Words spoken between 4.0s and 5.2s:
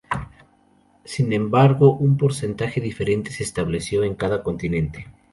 en cada continente.